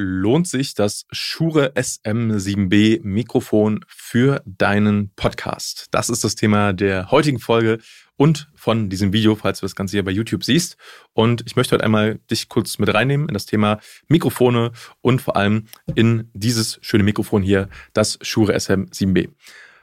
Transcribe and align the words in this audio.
lohnt 0.00 0.46
sich 0.46 0.74
das 0.74 1.06
Shure 1.10 1.72
SM7B 1.74 3.00
Mikrofon 3.02 3.84
für 3.88 4.40
deinen 4.46 5.10
Podcast? 5.16 5.88
Das 5.90 6.08
ist 6.08 6.22
das 6.22 6.36
Thema 6.36 6.72
der 6.72 7.10
heutigen 7.10 7.40
Folge 7.40 7.80
und 8.16 8.48
von 8.54 8.90
diesem 8.90 9.12
Video, 9.12 9.34
falls 9.34 9.58
du 9.58 9.66
das 9.66 9.74
Ganze 9.74 9.96
hier 9.96 10.04
bei 10.04 10.12
YouTube 10.12 10.44
siehst. 10.44 10.76
Und 11.14 11.42
ich 11.46 11.56
möchte 11.56 11.74
heute 11.74 11.84
einmal 11.84 12.20
dich 12.30 12.48
kurz 12.48 12.78
mit 12.78 12.94
reinnehmen 12.94 13.28
in 13.28 13.34
das 13.34 13.46
Thema 13.46 13.80
Mikrofone 14.06 14.70
und 15.00 15.20
vor 15.20 15.34
allem 15.34 15.66
in 15.96 16.30
dieses 16.32 16.78
schöne 16.80 17.02
Mikrofon 17.02 17.42
hier, 17.42 17.68
das 17.92 18.20
Shure 18.22 18.54
SM7B. 18.54 19.30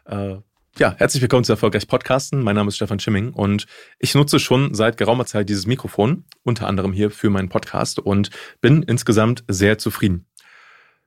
Äh, 0.06 0.38
ja, 0.78 0.94
herzlich 0.98 1.22
willkommen 1.22 1.46
zu 1.46 1.54
Erfolgreich 1.54 1.88
Podcasten. 1.88 2.44
Mein 2.44 2.56
Name 2.56 2.68
ist 2.68 2.76
Stefan 2.76 3.00
Schimming 3.00 3.32
und 3.32 3.66
ich 3.98 4.14
nutze 4.14 4.40
schon 4.40 4.74
seit 4.74 4.98
geraumer 4.98 5.26
Zeit 5.26 5.48
dieses 5.48 5.68
Mikrofon, 5.68 6.26
unter 6.44 6.68
anderem 6.68 6.92
hier 6.92 7.12
für 7.12 7.30
meinen 7.30 7.48
Podcast 7.48 7.98
und 8.00 8.30
bin 8.60 8.84
insgesamt 8.84 9.46
sehr 9.48 9.78
zufrieden. 9.78 10.28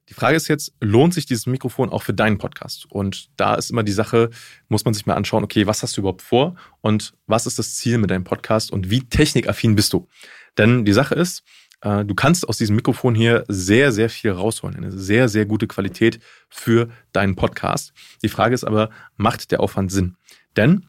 Die 0.09 0.15
Frage 0.15 0.37
ist 0.37 0.49
jetzt, 0.49 0.73
lohnt 0.81 1.13
sich 1.13 1.27
dieses 1.27 1.45
Mikrofon 1.45 1.91
auch 1.91 2.03
für 2.03 2.15
deinen 2.15 2.39
Podcast? 2.39 2.87
Und 2.89 3.29
da 3.37 3.57
ist 3.57 3.71
immer 3.71 3.83
die 3.83 3.93
Sache, 3.93 4.31
muss 4.69 4.87
man 4.87 4.95
sich 4.95 5.05
mal 5.05 5.17
anschauen, 5.17 5.45
okay, 5.45 5.67
was 5.67 5.83
hast 5.83 5.99
du 5.99 6.01
überhaupt 6.01 6.23
vor 6.23 6.57
und 6.81 7.13
was 7.27 7.45
ist 7.45 7.59
das 7.59 7.75
Ziel 7.75 7.99
mit 7.99 8.11
deinem 8.11 8.25
Podcast 8.25 8.73
und 8.73 8.89
wie 8.89 9.07
technikaffin 9.07 9.75
bist 9.75 9.93
du? 9.93 10.09
Denn 10.57 10.87
die 10.87 10.95
Sache 10.95 11.15
ist, 11.15 11.43
du 11.81 12.15
kannst 12.15 12.49
aus 12.49 12.59
diesem 12.59 12.77
Mikrofon 12.77 13.15
hier 13.15 13.45
sehr, 13.49 13.93
sehr 13.93 14.11
viel 14.11 14.33
rausholen. 14.33 14.77
Eine 14.77 14.91
sehr, 14.91 15.29
sehr 15.29 15.47
gute 15.47 15.67
Qualität 15.69 16.19
für 16.49 16.89
deinen 17.13 17.37
Podcast. 17.37 17.93
Die 18.23 18.29
Frage 18.29 18.55
ist 18.55 18.65
aber, 18.65 18.91
macht 19.17 19.53
der 19.53 19.61
Aufwand 19.61 19.93
Sinn? 19.93 20.17
Denn 20.57 20.87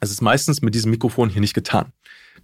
es 0.00 0.10
ist 0.10 0.20
meistens 0.20 0.62
mit 0.62 0.74
diesem 0.74 0.90
Mikrofon 0.90 1.30
hier 1.30 1.40
nicht 1.40 1.54
getan. 1.54 1.92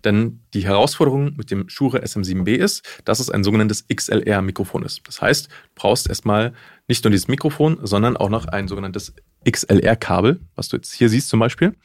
Denn 0.05 0.41
die 0.55 0.65
Herausforderung 0.65 1.35
mit 1.37 1.51
dem 1.51 1.69
Shure 1.69 2.03
SM7B 2.03 2.55
ist, 2.55 2.83
dass 3.05 3.21
es 3.21 3.31
ein 3.31 3.45
sogenanntes 3.45 3.87
XLR-Mikrofon 3.89 4.83
ist. 4.83 5.03
Das 5.07 5.21
heißt, 5.21 5.47
du 5.47 5.53
brauchst 5.75 6.09
erstmal 6.09 6.55
nicht 6.89 7.05
nur 7.05 7.11
dieses 7.11 7.29
Mikrofon, 7.29 7.79
sondern 7.83 8.17
auch 8.17 8.29
noch 8.29 8.47
ein 8.47 8.69
sogenanntes 8.69 9.15
XLR-Kabel, 9.49 10.41
was 10.55 10.69
du 10.69 10.77
jetzt 10.77 10.93
hier 10.93 11.09
siehst 11.09 11.29
zum 11.29 11.41
Beispiel. 11.41 11.77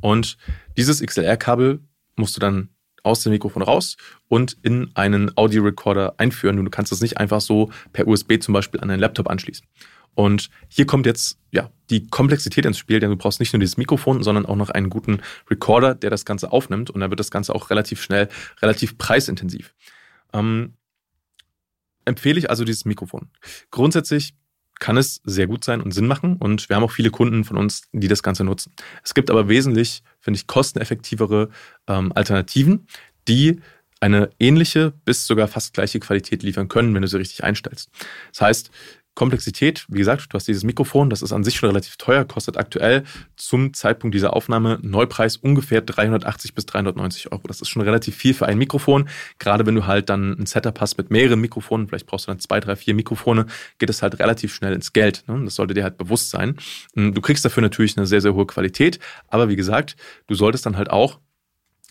Und 0.00 0.38
dieses 0.76 1.02
XLR-Kabel 1.02 1.80
musst 2.16 2.36
du 2.36 2.40
dann 2.40 2.70
aus 3.02 3.22
dem 3.22 3.32
Mikrofon 3.32 3.62
raus 3.62 3.96
und 4.28 4.56
in 4.62 4.90
einen 4.94 5.36
Audio-Recorder 5.36 6.14
einführen. 6.18 6.62
Du 6.62 6.70
kannst 6.70 6.92
das 6.92 7.00
nicht 7.00 7.18
einfach 7.18 7.40
so 7.40 7.70
per 7.92 8.06
USB 8.06 8.40
zum 8.40 8.54
Beispiel 8.54 8.80
an 8.80 8.88
deinen 8.88 9.00
Laptop 9.00 9.28
anschließen. 9.28 9.66
Und 10.14 10.50
hier 10.68 10.86
kommt 10.86 11.06
jetzt 11.06 11.38
ja 11.52 11.70
die 11.88 12.06
Komplexität 12.08 12.66
ins 12.66 12.78
Spiel, 12.78 13.00
denn 13.00 13.10
du 13.10 13.16
brauchst 13.16 13.40
nicht 13.40 13.52
nur 13.52 13.60
dieses 13.60 13.76
Mikrofon, 13.76 14.22
sondern 14.22 14.44
auch 14.44 14.56
noch 14.56 14.70
einen 14.70 14.90
guten 14.90 15.20
Recorder, 15.48 15.94
der 15.94 16.10
das 16.10 16.24
Ganze 16.24 16.52
aufnimmt. 16.52 16.90
Und 16.90 17.00
dann 17.00 17.10
wird 17.10 17.20
das 17.20 17.30
Ganze 17.30 17.54
auch 17.54 17.70
relativ 17.70 18.02
schnell, 18.02 18.28
relativ 18.60 18.98
preisintensiv. 18.98 19.74
Ähm, 20.32 20.74
empfehle 22.04 22.38
ich 22.38 22.50
also 22.50 22.64
dieses 22.64 22.84
Mikrofon. 22.84 23.30
Grundsätzlich 23.70 24.34
kann 24.80 24.96
es 24.96 25.20
sehr 25.24 25.46
gut 25.46 25.62
sein 25.62 25.80
und 25.80 25.92
Sinn 25.92 26.06
machen. 26.06 26.36
Und 26.36 26.68
wir 26.68 26.76
haben 26.76 26.82
auch 26.82 26.90
viele 26.90 27.10
Kunden 27.10 27.44
von 27.44 27.56
uns, 27.56 27.82
die 27.92 28.08
das 28.08 28.22
Ganze 28.22 28.42
nutzen. 28.42 28.72
Es 29.04 29.14
gibt 29.14 29.30
aber 29.30 29.48
wesentlich, 29.48 30.02
finde 30.18 30.38
ich, 30.38 30.46
kosteneffektivere 30.46 31.50
ähm, 31.86 32.12
Alternativen, 32.14 32.86
die 33.28 33.60
eine 34.00 34.30
ähnliche 34.38 34.92
bis 35.04 35.26
sogar 35.26 35.46
fast 35.46 35.74
gleiche 35.74 36.00
Qualität 36.00 36.42
liefern 36.42 36.68
können, 36.68 36.94
wenn 36.94 37.02
du 37.02 37.08
sie 37.08 37.18
richtig 37.18 37.44
einstellst. 37.44 37.90
Das 38.32 38.40
heißt, 38.40 38.70
Komplexität, 39.20 39.84
wie 39.88 39.98
gesagt, 39.98 40.28
du 40.30 40.34
hast 40.34 40.48
dieses 40.48 40.64
Mikrofon, 40.64 41.10
das 41.10 41.20
ist 41.20 41.30
an 41.32 41.44
sich 41.44 41.56
schon 41.56 41.68
relativ 41.68 41.98
teuer, 41.98 42.24
kostet 42.24 42.56
aktuell 42.56 43.02
zum 43.36 43.74
Zeitpunkt 43.74 44.14
dieser 44.14 44.32
Aufnahme 44.32 44.78
Neupreis 44.80 45.36
ungefähr 45.36 45.82
380 45.82 46.54
bis 46.54 46.64
390 46.64 47.30
Euro. 47.30 47.42
Das 47.46 47.60
ist 47.60 47.68
schon 47.68 47.82
relativ 47.82 48.16
viel 48.16 48.32
für 48.32 48.46
ein 48.46 48.56
Mikrofon. 48.56 49.10
Gerade 49.38 49.66
wenn 49.66 49.74
du 49.74 49.86
halt 49.86 50.08
dann 50.08 50.38
ein 50.38 50.46
Setup 50.46 50.80
hast 50.80 50.96
mit 50.96 51.10
mehreren 51.10 51.38
Mikrofonen, 51.38 51.86
vielleicht 51.86 52.06
brauchst 52.06 52.28
du 52.28 52.30
dann 52.30 52.38
zwei, 52.38 52.60
drei, 52.60 52.76
vier 52.76 52.94
Mikrofone, 52.94 53.44
geht 53.76 53.90
es 53.90 54.00
halt 54.00 54.18
relativ 54.18 54.54
schnell 54.54 54.72
ins 54.72 54.94
Geld. 54.94 55.22
Ne? 55.26 55.38
Das 55.44 55.54
sollte 55.54 55.74
dir 55.74 55.82
halt 55.82 55.98
bewusst 55.98 56.30
sein. 56.30 56.56
Du 56.94 57.20
kriegst 57.20 57.44
dafür 57.44 57.60
natürlich 57.62 57.98
eine 57.98 58.06
sehr, 58.06 58.22
sehr 58.22 58.32
hohe 58.32 58.46
Qualität, 58.46 59.00
aber 59.28 59.50
wie 59.50 59.56
gesagt, 59.56 59.96
du 60.28 60.34
solltest 60.34 60.64
dann 60.64 60.78
halt 60.78 60.88
auch 60.88 61.18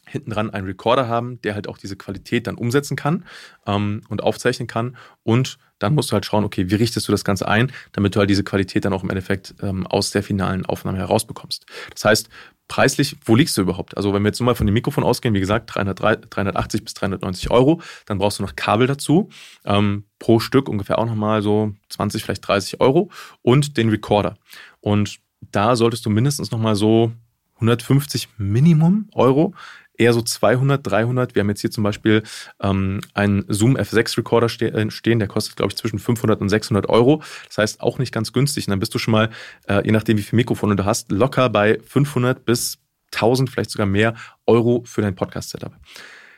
hinten 0.08 0.32
dran 0.32 0.50
einen 0.50 0.66
Recorder 0.66 1.08
haben, 1.08 1.40
der 1.44 1.54
halt 1.54 1.68
auch 1.68 1.78
diese 1.78 1.96
Qualität 1.96 2.48
dann 2.48 2.56
umsetzen 2.56 2.98
kann 2.98 3.24
ähm, 3.68 4.02
und 4.10 4.24
aufzeichnen 4.24 4.68
kann. 4.68 4.98
Und 5.22 5.60
dann 5.80 5.96
musst 5.96 6.12
du 6.12 6.14
halt 6.14 6.26
schauen, 6.26 6.44
okay, 6.44 6.70
wie 6.70 6.76
richtest 6.76 7.08
du 7.08 7.12
das 7.12 7.24
Ganze 7.24 7.48
ein, 7.48 7.72
damit 7.92 8.16
du 8.16 8.20
halt 8.20 8.30
diese 8.30 8.44
Qualität 8.44 8.86
dann 8.86 8.94
auch 8.94 9.04
im 9.04 9.10
Endeffekt 9.10 9.56
ähm, 9.62 9.88
aus 9.88 10.12
der 10.12 10.24
finalen 10.24 10.66
Aufnahme 10.66 10.98
herausbekommst. 10.98 11.66
Das 11.94 12.06
heißt, 12.06 12.30
preislich, 12.68 13.18
wo 13.26 13.36
liegst 13.36 13.58
du 13.58 13.62
überhaupt? 13.62 13.98
Also 13.98 14.14
wenn 14.14 14.22
wir 14.24 14.30
jetzt 14.30 14.40
nur 14.40 14.46
mal 14.46 14.56
von 14.56 14.68
dem 14.68 14.74
Mikrofon 14.74 15.04
ausgehen, 15.04 15.34
wie 15.34 15.40
gesagt, 15.40 15.74
300, 15.74 16.28
380 16.30 16.84
bis 16.84 16.94
390 16.94 17.52
Euro, 17.52 17.82
dann 18.06 18.20
brauchst 18.20 18.40
du 18.40 18.44
noch 18.44 18.56
Kabel 18.56 18.88
dazu, 18.88 19.30
ähm, 19.66 20.06
pro 20.20 20.40
Stück 20.40 20.70
ungefähr 20.70 21.00
auch 21.00 21.06
nochmal 21.06 21.42
so 21.42 21.74
20, 21.90 22.24
vielleicht 22.24 22.48
30 22.48 22.80
Euro 22.80 23.10
und 23.42 23.76
den 23.76 23.90
Recorder. 23.90 24.38
Und 24.80 25.20
da 25.42 25.76
solltest 25.76 26.06
du 26.06 26.10
mindestens 26.10 26.52
nochmal 26.52 26.76
so 26.76 27.12
150 27.60 28.30
Minimum 28.38 29.10
Euro 29.14 29.54
eher 30.00 30.14
so 30.14 30.22
200, 30.22 30.86
300. 30.86 31.36
Wir 31.36 31.42
haben 31.42 31.50
jetzt 31.50 31.62
hier 31.62 31.72
zum 31.72 31.84
Beispiel 31.84 32.24
ähm, 32.62 33.02
einen 33.14 33.46
Zoom 33.50 33.76
F6 33.76 34.18
Recorder 34.18 34.50
ste 34.50 34.74
äh, 34.74 34.90
stehen, 34.90 35.20
der 35.20 35.28
kostet, 35.28 35.58
glaube 35.58 35.72
ich, 35.72 35.78
zwischen 35.78 36.00
500 36.00 36.42
und 36.42 36.50
600 36.50 36.88
Euro. 36.90 37.22
Das 37.48 37.58
heißt, 37.58 37.82
auch 37.82 38.00
nicht 38.00 38.14
ganz 38.14 38.34
günstig. 38.34 38.68
Und 38.68 38.72
dann 38.72 38.80
bist 38.80 38.96
du 38.96 38.98
schon 38.98 39.12
mal, 39.12 39.30
äh, 39.68 39.86
je 39.86 39.92
nachdem, 39.92 40.18
wie 40.18 40.24
viel 40.24 40.38
Mikrofone 40.38 40.76
du 40.76 40.86
hast, 40.86 41.12
locker 41.12 41.50
bei 41.50 41.80
500 41.86 42.46
bis 42.46 42.80
1000, 43.14 43.50
vielleicht 43.50 43.72
sogar 43.72 43.88
mehr 43.88 44.16
Euro 44.48 44.84
für 44.86 45.02
dein 45.02 45.16
Podcast-Setup. 45.16 45.74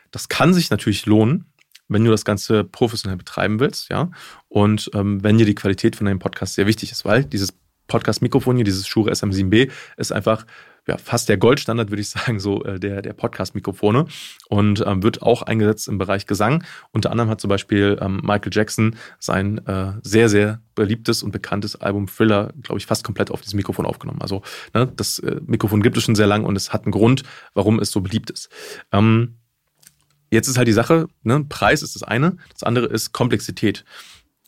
Das 0.09 0.27
kann 0.27 0.53
sich 0.53 0.69
natürlich 0.69 1.05
lohnen, 1.05 1.45
wenn 1.87 2.03
du 2.03 2.11
das 2.11 2.25
Ganze 2.25 2.63
professionell 2.63 3.17
betreiben 3.17 3.59
willst, 3.59 3.89
ja. 3.89 4.11
Und 4.47 4.89
ähm, 4.93 5.23
wenn 5.23 5.37
dir 5.37 5.45
die 5.45 5.55
Qualität 5.55 5.95
von 5.95 6.05
deinem 6.05 6.19
Podcast 6.19 6.55
sehr 6.55 6.65
wichtig 6.65 6.91
ist, 6.91 7.05
weil 7.05 7.25
dieses 7.25 7.53
Podcast-Mikrofon 7.91 8.55
hier, 8.55 8.63
dieses 8.63 8.87
Shure 8.87 9.11
SM7B, 9.11 9.69
ist 9.97 10.13
einfach 10.13 10.45
ja, 10.87 10.97
fast 10.97 11.29
der 11.29 11.37
Goldstandard, 11.37 11.91
würde 11.91 12.01
ich 12.01 12.09
sagen, 12.09 12.39
so 12.39 12.63
äh, 12.63 12.79
der, 12.79 13.01
der 13.01 13.13
Podcast-Mikrofone 13.13 14.05
und 14.49 14.83
ähm, 14.87 15.03
wird 15.03 15.21
auch 15.21 15.41
eingesetzt 15.41 15.87
im 15.87 15.97
Bereich 15.97 16.25
Gesang. 16.25 16.63
Unter 16.91 17.11
anderem 17.11 17.29
hat 17.29 17.41
zum 17.41 17.49
Beispiel 17.49 17.99
ähm, 18.01 18.21
Michael 18.23 18.51
Jackson 18.51 18.95
sein 19.19 19.59
äh, 19.67 19.93
sehr, 20.03 20.29
sehr 20.29 20.61
beliebtes 20.73 21.21
und 21.21 21.31
bekanntes 21.31 21.75
Album 21.75 22.07
Thriller, 22.07 22.53
glaube 22.63 22.79
ich, 22.79 22.85
fast 22.85 23.03
komplett 23.03 23.29
auf 23.29 23.41
diesem 23.41 23.57
Mikrofon 23.57 23.85
aufgenommen. 23.85 24.21
Also 24.21 24.41
ne, 24.73 24.91
das 24.95 25.19
äh, 25.19 25.39
Mikrofon 25.45 25.83
gibt 25.83 25.97
es 25.97 26.03
schon 26.03 26.15
sehr 26.15 26.27
lang 26.27 26.45
und 26.45 26.55
es 26.55 26.73
hat 26.73 26.85
einen 26.85 26.93
Grund, 26.93 27.23
warum 27.53 27.79
es 27.79 27.91
so 27.91 28.01
beliebt 28.01 28.31
ist. 28.31 28.49
Ähm, 28.91 29.35
jetzt 30.31 30.47
ist 30.47 30.57
halt 30.57 30.67
die 30.67 30.73
Sache, 30.73 31.07
ne, 31.23 31.45
Preis 31.47 31.83
ist 31.83 31.95
das 31.95 32.03
eine, 32.03 32.37
das 32.53 32.63
andere 32.63 32.87
ist 32.87 33.11
Komplexität. 33.11 33.83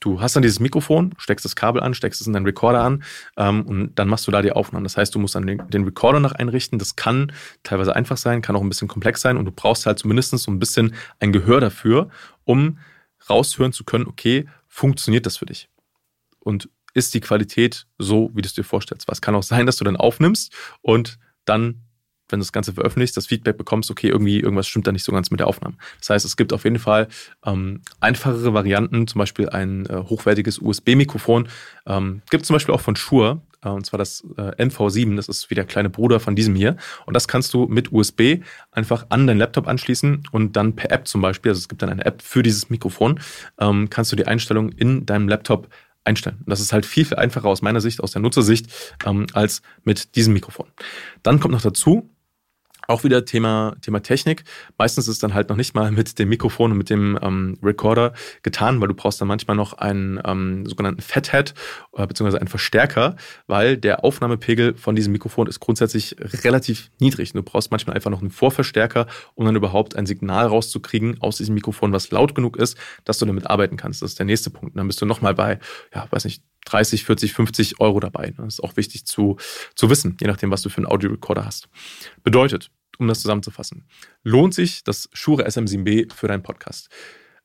Du 0.04 0.20
hast 0.20 0.36
dann 0.36 0.44
dieses 0.44 0.60
Mikrofon, 0.60 1.16
steckst 1.18 1.46
das 1.46 1.56
Kabel 1.56 1.82
an, 1.82 1.94
steckst 1.94 2.20
es 2.20 2.28
in 2.28 2.34
deinen 2.34 2.46
Recorder 2.46 2.82
an 2.82 3.04
ähm, 3.38 3.62
und 3.62 3.96
dann 3.96 4.10
machst 4.10 4.28
du 4.28 4.32
da 4.32 4.42
die 4.42 4.52
Aufnahmen. 4.52 4.84
Das 4.84 4.98
heißt, 4.98 5.16
du 5.16 5.20
musst 5.20 5.34
dann 5.36 5.48
den, 5.48 5.66
den, 5.70 5.86
Recorder 5.86 6.20
noch 6.20 6.34
einrichten. 6.34 6.78
Das 6.78 6.98
kann 6.98 7.32
teilweise 7.64 7.96
einfach 7.96 8.18
sein, 8.18 8.42
kann 8.42 8.58
auch 8.58 8.62
ein 8.62 8.68
bisschen 8.68 8.90
komplex 8.90 9.22
sein 9.22 9.38
und 9.38 9.46
du 9.46 9.52
brauchst 9.52 9.86
halt 9.86 10.00
zumindest 10.00 10.38
so 10.38 10.52
ein 10.52 10.60
bisschen 10.60 10.94
ein 11.22 11.32
Gehör 11.32 11.62
dafür, 11.62 12.10
um 12.44 12.80
raushören 13.30 13.72
zu 13.72 13.86
können, 13.86 14.06
okay, 14.06 14.46
funktioniert 14.68 15.26
das 15.26 15.38
für 15.38 15.46
dich? 15.46 15.70
Und 16.40 16.70
ist 16.94 17.14
die 17.14 17.22
Qualität 17.22 17.88
so, 17.98 18.30
wie 18.34 18.42
du 18.42 18.48
es 18.48 18.54
dir 18.54 18.66
vorstellst? 18.66 19.08
Was 19.08 19.22
kann 19.22 19.36
auch 19.36 19.44
sein, 19.44 19.66
dass 19.66 19.78
du 19.78 19.86
dann 19.86 19.96
aufnimmst 19.96 20.54
und 20.82 21.18
dann 21.46 21.80
wenn 22.30 22.40
du 22.40 22.44
das 22.44 22.52
Ganze 22.52 22.74
veröffentlichst, 22.74 23.16
das 23.18 23.28
Feedback 23.28 23.58
bekommst, 23.58 23.92
okay, 23.92 24.08
irgendwie 24.08 24.40
irgendwas 24.40 24.68
stimmt 24.68 24.88
da 24.88 24.92
nicht 24.92 25.04
so 25.04 25.12
ganz 25.12 25.32
mit 25.32 25.40
der 25.40 25.48
Aufnahme. 25.48 25.76
Das 26.00 26.10
heißt, 26.10 26.26
es 26.26 26.38
gibt 26.38 26.54
auf 26.54 26.64
jeden 26.64 26.80
Fall 26.80 27.08
ähm, 27.46 27.82
einfachere 28.00 28.54
Varianten, 28.54 29.08
zum 29.08 29.20
Beispiel 29.20 29.50
ein 29.50 29.86
äh, 29.86 29.98
hochwertiges 29.98 30.60
USB-Mikrofon. 30.60 31.48
Ähm, 31.86 32.22
gibt 32.30 32.46
zum 32.46 32.56
Beispiel 32.56 32.74
auch 32.74 32.82
von 32.82 32.96
Shure, 32.96 33.42
äh, 33.64 33.70
und 33.70 33.86
zwar 33.86 33.98
das 33.98 34.24
äh, 34.38 34.64
MV7, 34.64 35.16
das 35.16 35.30
ist 35.30 35.50
wie 35.50 35.56
der 35.56 35.66
kleine 35.66 35.90
Bruder 35.90 36.20
von 36.20 36.36
diesem 36.36 36.56
hier. 36.56 36.78
Und 37.06 37.14
das 37.14 37.28
kannst 37.28 37.54
du 37.54 37.66
mit 37.66 37.92
USB 37.92 38.44
einfach 38.72 39.08
an 39.10 39.28
deinen 39.28 39.38
Laptop 39.38 39.68
anschließen 39.68 40.24
und 40.32 40.56
dann 40.56 40.76
per 40.76 40.92
App 40.92 41.08
zum 41.08 41.22
Beispiel, 41.22 41.52
also 41.52 41.60
es 41.60 41.70
gibt 41.70 41.82
dann 41.82 41.90
eine 41.90 42.06
App 42.06 42.22
für 42.22 42.44
dieses 42.44 42.70
Mikrofon, 42.70 43.20
ähm, 43.60 43.90
kannst 43.90 44.12
du 44.12 44.16
die 44.16 44.28
Einstellung 44.28 44.70
in 44.70 45.06
deinem 45.06 45.28
Laptop 45.28 45.70
einstellen. 46.06 46.38
Und 46.40 46.50
das 46.50 46.60
ist 46.60 46.74
halt 46.74 46.86
viel, 46.86 47.06
viel 47.06 47.18
einfacher 47.18 47.48
aus 47.48 47.62
meiner 47.62 47.82
Sicht, 47.82 48.02
aus 48.02 48.12
der 48.12 48.22
Nutzersicht, 48.22 48.68
ähm, 49.06 49.28
als 49.34 49.62
mit 49.84 50.16
diesem 50.16 50.34
Mikrofon. 50.34 50.68
Dann 51.22 51.40
kommt 51.40 51.54
noch 51.54 51.62
dazu, 51.62 52.10
auch 52.88 53.04
wieder 53.04 53.26
Thema, 53.26 53.76
Thema 53.82 54.02
Technik. 54.02 54.44
Meistens 54.78 55.08
ist 55.08 55.14
es 55.14 55.20
dann 55.20 55.34
halt 55.34 55.50
noch 55.50 55.56
nicht 55.56 55.74
mal 55.76 55.92
mit 55.92 56.20
dem 56.20 56.30
Mikrofon 56.30 56.72
und 56.72 56.78
mit 56.78 56.90
dem 56.90 57.18
ähm, 57.22 57.58
Recorder 57.64 58.14
getan, 58.42 58.82
weil 58.82 58.88
du 58.88 58.94
brauchst 58.94 59.22
dann 59.22 59.28
manchmal 59.28 59.56
noch 59.56 59.74
einen 59.74 60.20
ähm, 60.26 60.66
sogenannten 60.66 61.02
Fathead 61.02 61.54
äh, 61.94 62.08
beziehungsweise 62.08 62.40
einen 62.40 62.48
Verstärker, 62.48 63.16
weil 63.48 63.78
der 63.78 64.04
Aufnahmepegel 64.04 64.76
von 64.76 64.96
diesem 64.96 65.14
Mikrofon 65.14 65.48
ist 65.48 65.60
grundsätzlich 65.60 66.16
relativ 66.44 66.92
niedrig. 67.00 67.34
Du 67.34 67.44
brauchst 67.44 67.72
manchmal 67.72 67.96
einfach 67.96 68.12
noch 68.12 68.22
einen 68.22 68.32
Vorverstärker, 68.32 69.08
um 69.36 69.46
dann 69.46 69.56
überhaupt 69.56 69.96
ein 69.96 70.06
Signal 70.06 70.48
rauszukriegen 70.48 71.22
aus 71.22 71.38
diesem 71.38 71.56
Mikrofon, 71.56 71.94
was 71.94 72.12
laut 72.12 72.36
genug 72.36 72.58
ist, 72.58 72.78
dass 73.06 73.18
du 73.18 73.26
damit 73.26 73.50
arbeiten 73.50 73.78
kannst. 73.78 74.02
Das 74.02 74.12
ist 74.12 74.20
der 74.20 74.26
nächste 74.26 74.50
Punkt. 74.50 74.76
Und 74.76 74.78
dann 74.78 74.88
bist 74.88 75.02
du 75.02 75.06
nochmal 75.06 75.34
bei, 75.34 75.60
ja, 75.94 76.08
weiß 76.10 76.26
nicht, 76.26 76.44
30, 76.66 77.06
40, 77.06 77.34
50 77.34 77.80
Euro 77.80 78.00
dabei. 78.00 78.34
Das 78.38 78.56
ist 78.56 78.64
auch 78.64 78.78
wichtig 78.78 79.06
zu, 79.06 79.38
zu 79.76 79.90
wissen, 79.90 80.18
je 80.20 80.28
nachdem, 80.28 80.52
was 80.52 80.62
du 80.62 80.70
für 80.70 80.78
einen 80.78 80.88
Audio-Recorder 80.88 81.46
hast. 81.46 81.70
Bedeutet, 82.24 82.72
um 83.00 83.08
das 83.08 83.22
zusammenzufassen, 83.22 83.88
lohnt 84.24 84.54
sich 84.54 84.84
das 84.84 85.10
Shure 85.14 85.48
SM7B 85.48 86.14
für 86.14 86.28
deinen 86.28 86.44
Podcast? 86.44 86.90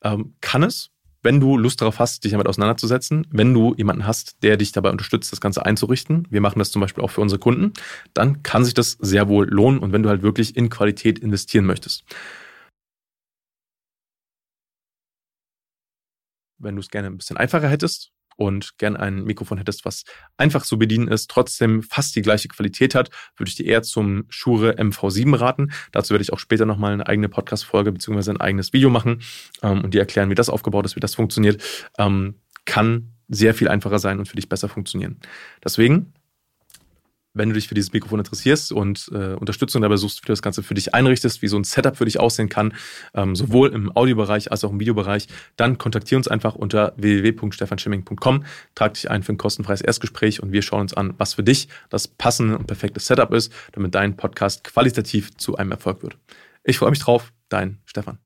Ähm, 0.03 0.35
kann 0.41 0.63
es? 0.63 0.91
wenn 1.23 1.41
du 1.41 1.57
Lust 1.57 1.81
darauf 1.81 1.99
hast, 1.99 2.25
dich 2.25 2.33
damit 2.33 2.47
auseinanderzusetzen, 2.47 3.27
wenn 3.31 3.53
du 3.53 3.75
jemanden 3.77 4.07
hast, 4.07 4.43
der 4.43 4.57
dich 4.57 4.73
dabei 4.73 4.91
unterstützt, 4.91 5.33
das 5.33 5.41
Ganze 5.41 5.65
einzurichten, 5.67 6.27
wir 6.31 6.41
machen 6.41 6.59
das 6.59 6.71
zum 6.71 6.81
Beispiel 6.81 7.03
auch 7.05 7.11
für 7.11 7.21
unsere 7.21 7.39
Kunden, 7.39 7.73
dann 8.15 8.43
kann 8.43 8.65
sich 8.65 8.75
das 8.75 8.93
sehr 9.01 9.29
wohl 9.29 9.49
lohnen 9.49 9.81
und 9.81 9.93
wenn 9.93 10.03
du 10.03 10.09
halt 10.09 10.23
wirklich 10.23 10.57
in 10.57 10.71
Qualität 10.71 11.19
investieren 11.19 11.67
möchtest. 11.67 12.05
Wenn 16.59 16.75
du 16.75 16.81
es 16.81 16.89
gerne 16.89 17.09
ein 17.09 17.19
bisschen 17.19 17.37
einfacher 17.37 17.69
hättest, 17.69 18.11
und 18.39 18.79
gern 18.79 18.97
ein 18.97 19.25
Mikrofon 19.25 19.59
hättest, 19.59 19.85
was 19.85 20.05
einfach 20.37 20.65
zu 20.65 20.79
bedienen 20.79 21.09
ist, 21.09 21.29
trotzdem 21.29 21.83
fast 21.83 22.15
die 22.15 22.23
gleiche 22.23 22.47
Qualität 22.47 22.95
hat, 22.95 23.11
würde 23.37 23.51
ich 23.51 23.57
dir 23.57 23.67
eher 23.67 23.83
zum 23.83 24.27
Shure 24.29 24.79
MV7 24.79 25.39
raten. 25.39 25.73
Dazu 25.91 26.15
werde 26.15 26.23
ich 26.23 26.33
auch 26.33 26.39
später 26.39 26.65
nochmal 26.65 26.93
eine 26.93 27.07
eigene 27.09 27.29
Podcast-Folge 27.29 27.91
bzw. 27.91 28.31
ein 28.31 28.41
eigenes 28.41 28.73
Video 28.73 28.91
machen 28.91 29.23
ähm, 29.63 29.83
und 29.83 29.93
dir 29.93 29.99
erklären, 30.01 30.31
wie 30.31 30.37
das 30.37 30.49
aufgebaut 30.49 30.87
ist, 30.87 30.95
wie 30.95 31.01
das 31.01 31.17
funktioniert. 31.17 31.63
Ähm, 31.99 32.37
kann 32.65 33.11
sehr 33.29 33.55
viel 33.55 33.69
einfacher 33.69 33.99
sein 33.99 34.21
und 34.21 34.29
für 34.29 34.37
dich 34.37 34.49
besser 34.49 34.69
funktionieren. 34.69 35.19
Deswegen 35.65 36.13
wenn 37.39 37.49
du 37.49 37.55
dich 37.55 37.69
für 37.69 37.75
dieses 37.75 37.93
Mikrofon 37.93 38.21
interessierst 38.21 38.73
und 38.73 39.11
äh, 39.13 39.35
Unterstützung 39.35 39.83
dabei 39.83 39.97
suchst, 39.97 40.23
wie 40.23 40.27
du 40.27 40.33
das 40.33 40.43
Ganze 40.43 40.63
für 40.63 40.75
dich 40.75 40.95
einrichtest, 40.95 41.43
wie 41.43 41.49
so 41.49 41.57
ein 41.57 41.65
Setup 41.65 41.97
für 41.97 42.05
dich 42.05 42.21
aussehen 42.21 42.49
kann, 42.49 42.75
ähm, 43.15 43.35
sowohl 43.35 43.71
im 43.71 43.95
Audiobereich 43.97 44.51
als 44.51 44.65
auch 44.65 44.71
im 44.71 44.81
Videobereich, 44.81 45.29
dann 45.57 45.79
kontaktiere 45.79 46.19
uns 46.19 46.29
einfach 46.29 46.55
unter 46.55 46.93
www.stefanschimming.com, 46.97 48.45
trag 48.75 48.95
dich 48.95 49.11
ein 49.11 49.23
für 49.23 49.33
ein 49.33 49.39
kostenfreies 49.39 49.81
Erstgespräch 49.81 50.43
und 50.43 50.53
wir 50.53 50.63
schauen 50.63 50.83
uns 50.83 50.95
an, 50.95 51.15
was 51.19 51.35
für 51.35 51.43
dich 51.43 51.69
das 51.89 52.09
passende 52.09 52.59
und 52.59 52.67
perfekte 52.67 53.01
Setup 53.01 53.33
ist, 53.33 53.53
damit 53.73 53.95
dein 53.95 54.17
Podcast 54.17 54.65
qualitativ 54.65 55.37
zu 55.37 55.57
einem 55.57 55.71
Erfolg 55.71 56.03
wird. 56.03 56.17
Ich 56.65 56.79
freue 56.79 56.91
mich 56.91 57.01
drauf, 57.01 57.33
dein 57.49 57.79
Stefan. 57.87 58.19